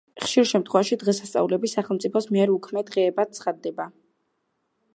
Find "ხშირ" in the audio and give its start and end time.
0.21-0.47